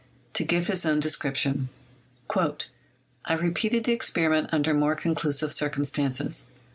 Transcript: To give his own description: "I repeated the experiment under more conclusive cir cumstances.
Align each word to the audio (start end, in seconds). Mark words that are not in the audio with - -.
To 0.33 0.43
give 0.43 0.65
his 0.65 0.83
own 0.83 0.99
description: 0.99 1.69
"I 2.35 3.33
repeated 3.35 3.83
the 3.83 3.91
experiment 3.91 4.49
under 4.51 4.73
more 4.73 4.95
conclusive 4.95 5.51
cir 5.53 5.69
cumstances. 5.69 6.45